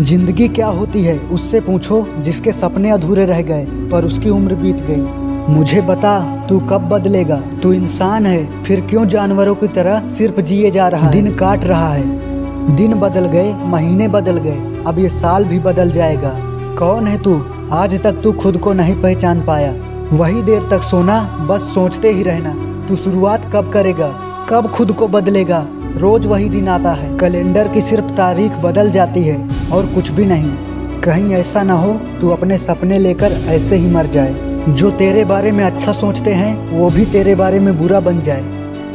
[0.00, 4.76] ज़िंदगी क्या होती है, उससे पूछो, जिसके सपने अधूरे रह गए, पर उसकी उम्र बीत
[4.76, 5.00] गई।
[5.54, 7.36] मुझे बता, तू कब बदलेगा?
[7.36, 11.12] तू इंसान है, फिर क्यों जानवरों की तरह सिर्फ़ जिए जा रहा है?
[11.12, 15.90] दिन काट रहा है। दिन बदल गए, महीने बदल गए, अब ये साल भी बदल
[15.90, 16.32] जाएगा।
[16.78, 17.44] कौन है तू?
[17.72, 19.74] आज तक तू खुद को नहीं पहचान पाया।
[20.12, 24.08] वही देर तक सोना, बस सोचते ही रहना। तू शुरुआत कब करेगा?
[24.48, 25.66] कब खुद को बदलेगा?
[25.96, 30.26] रोज वही दिन आता है। कैलेंडर की सिर्फ़ तारीख बदल जाती है। और कुछ भी
[30.26, 30.52] नहीं।
[31.00, 34.34] कहीं ऐसा ना हो, तू अपने सपने लेकर ऐसे ही मर जाए।
[34.68, 38.44] जो तेरे बारे में अच्छा सोचते हैं, वो भी तेरे बारे में बुरा बन जाए।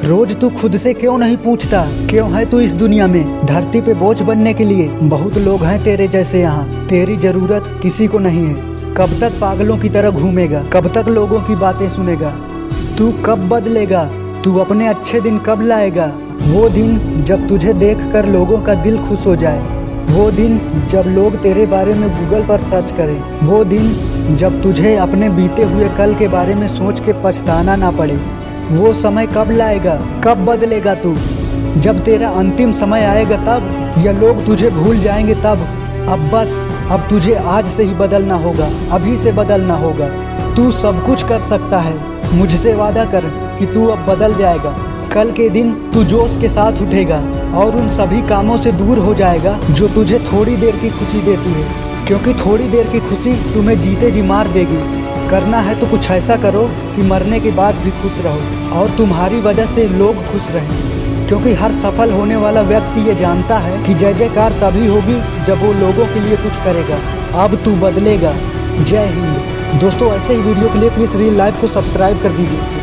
[0.03, 3.45] रोज तू खुद से क्यों नहीं पूछता, क्यों है तू इस दुनिया में?
[3.45, 8.07] धरती पे बोझ बनने के लिए बहुत लोग हैं तेरे जैसे यहाँ। तेरी ज़रूरत किसी
[8.07, 12.29] को नहीं है। कब तक पागलों की तरह घूमेगा, कब तक लोगों की बातें सुनेगा।
[12.97, 14.03] तू कब बदलेगा,
[14.43, 16.11] तू अपने अच्छे दिन कब लाएगा?
[16.43, 19.72] वो दिन जब तुझे देख कर लोगों का दिल खुश हो जाए।
[20.09, 24.95] वो दिन जब लोग तेरे बारे में गूगल पर सर्च करें, वो दिन जब तुझे
[24.95, 28.19] अपने बीते हुए कल के बारे में सोच के पछताना ना पड़े,
[28.71, 31.15] वो समय कब लाएगा, कब बदलेगा तू?
[31.77, 35.67] जब तेरा अंतिम समय आएगा तब, या लोग तुझे भूल जाएँगे तब,
[36.09, 40.07] अब बस, अब तुझे आज से ही बदलना होगा, अभी से बदलना होगा।
[40.55, 41.95] तू सब कुछ कर सकता है,
[42.33, 43.25] मुझसे वादा कर
[43.59, 44.75] कि तू अब बदल जाएगा।
[45.13, 47.17] कल के दिन तू जोश के साथ उठेगा
[47.53, 51.51] और उन सभी कामों से दूर हो जाएगा जो तुझे थोड़ी देर की खुशी देती
[51.51, 51.67] है।
[52.07, 56.35] क्योंकि थोड़ी देर की खुशी तुम्हें जीते जी मार देगी। करना है तो कुछ ऐसा
[56.35, 61.27] करो कि मरने के बाद भी खुश रहो और तुम्हारी वजह से लोग खुश रहें।
[61.27, 65.65] क्योंकि हर सफल होने वाला व्यक्ति ये जानता है कि जय जयकार तभी होगी जब
[65.65, 66.99] वो लोगों के लिए कुछ करेगा।
[67.43, 68.33] अब तू बदलेगा।
[68.83, 72.82] जय हिंद। दोस्तों, ऐसे ही वीडियो के लिए प्लीज़ रियल लाइफ को सब्सक्राइब कर दीजिए।